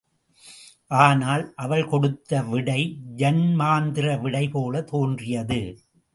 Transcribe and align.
ஆனால் 0.87 1.53
அவள் 1.55 1.85
கொடுத்த 1.87 2.41
விடை 2.43 2.99
ஜன்மாந்திர 3.17 4.19
விடை 4.21 4.49
போலத் 4.49 4.87
தோன்றியது. 4.87 5.61